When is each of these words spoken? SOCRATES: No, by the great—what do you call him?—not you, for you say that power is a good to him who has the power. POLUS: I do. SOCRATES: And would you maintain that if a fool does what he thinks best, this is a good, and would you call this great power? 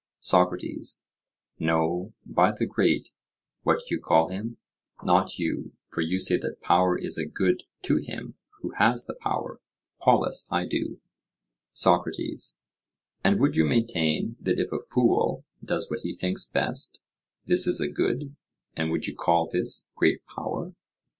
SOCRATES: 0.17 1.03
No, 1.59 2.11
by 2.25 2.51
the 2.51 2.65
great—what 2.65 3.77
do 3.81 3.85
you 3.93 4.01
call 4.01 4.29
him?—not 4.29 5.37
you, 5.37 5.73
for 5.89 6.01
you 6.01 6.19
say 6.19 6.37
that 6.37 6.59
power 6.59 6.97
is 6.97 7.19
a 7.19 7.27
good 7.27 7.65
to 7.83 7.97
him 7.97 8.33
who 8.63 8.71
has 8.79 9.05
the 9.05 9.13
power. 9.21 9.61
POLUS: 10.01 10.47
I 10.49 10.65
do. 10.65 10.99
SOCRATES: 11.73 12.57
And 13.23 13.39
would 13.39 13.55
you 13.55 13.63
maintain 13.63 14.37
that 14.39 14.59
if 14.59 14.71
a 14.71 14.79
fool 14.79 15.45
does 15.63 15.91
what 15.91 15.99
he 15.99 16.13
thinks 16.13 16.45
best, 16.49 16.99
this 17.45 17.67
is 17.67 17.79
a 17.79 17.87
good, 17.87 18.35
and 18.75 18.89
would 18.89 19.05
you 19.05 19.13
call 19.13 19.47
this 19.51 19.91
great 19.95 20.25
power? 20.25 20.73